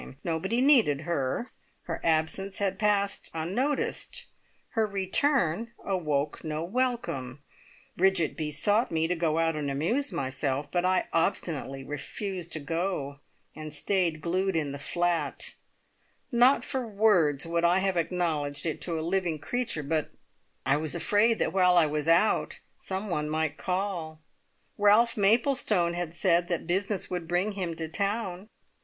[0.23, 1.51] Nobody needed her;
[1.83, 4.25] her absence had passed unnoticed;
[4.69, 7.43] her return awoke no welcome.
[7.95, 13.19] Bridget besought me to go out and amuse myself, but I obstinately refused to go,
[13.55, 15.53] and stayed glued in the flat.
[16.31, 20.09] Not for worlds would I have acknowledged it to a living creature, but
[20.65, 24.19] I was afraid that while I was out some one might call.
[24.79, 28.49] Ralph Maplestone had said that business would bring him to town.